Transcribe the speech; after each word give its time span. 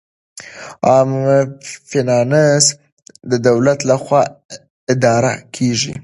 عامه 0.89 1.37
فینانس 1.89 2.65
د 3.29 3.31
دولت 3.47 3.79
لخوا 3.89 4.21
اداره 4.93 5.33
کیږي. 5.55 5.93